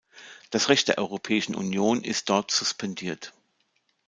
Das 0.49 0.67
Recht 0.69 0.87
der 0.87 0.97
Europäischen 0.97 1.53
Union 1.53 2.03
ist 2.03 2.29
dort 2.31 2.49
suspendiert. 2.49 3.35